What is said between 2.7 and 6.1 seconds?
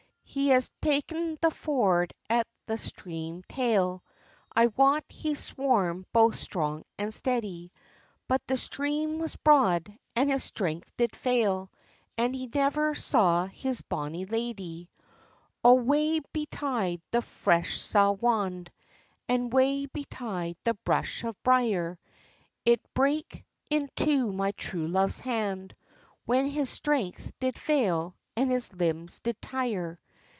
stream tail; I wot he swam